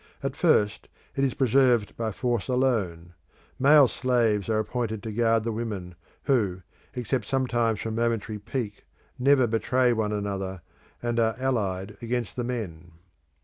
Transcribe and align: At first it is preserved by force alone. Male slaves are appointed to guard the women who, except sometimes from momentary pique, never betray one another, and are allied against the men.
At 0.23 0.35
first 0.35 0.87
it 1.15 1.23
is 1.23 1.35
preserved 1.35 1.95
by 1.95 2.11
force 2.11 2.47
alone. 2.47 3.13
Male 3.59 3.87
slaves 3.87 4.49
are 4.49 4.57
appointed 4.57 5.03
to 5.03 5.11
guard 5.11 5.43
the 5.43 5.51
women 5.51 5.93
who, 6.23 6.63
except 6.95 7.27
sometimes 7.27 7.81
from 7.81 7.93
momentary 7.93 8.39
pique, 8.39 8.83
never 9.19 9.45
betray 9.45 9.93
one 9.93 10.11
another, 10.11 10.63
and 11.03 11.19
are 11.19 11.35
allied 11.37 11.97
against 12.01 12.35
the 12.35 12.43
men. 12.43 12.93